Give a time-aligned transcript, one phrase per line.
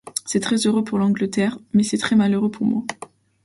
[0.25, 2.81] C’est très heureux pour l’Angleterre, mais c’est très malheureux pour moi.